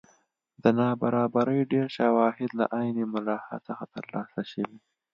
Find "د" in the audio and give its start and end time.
0.63-0.65